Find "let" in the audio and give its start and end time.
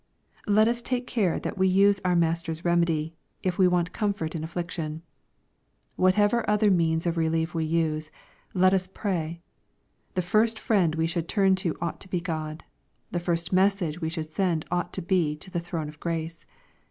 0.47-0.67, 8.55-8.73